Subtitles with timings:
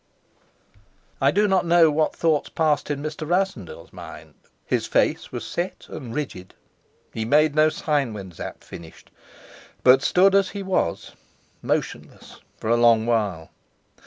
[1.21, 3.29] I do not know what thoughts passed in Mr.
[3.29, 4.33] Rassendyll's mind.
[4.65, 6.55] His face was set and rigid.
[7.13, 9.11] He made no sign when Sapt finished,
[9.83, 11.11] but stood as he was,
[11.61, 13.51] motionless, for a long while.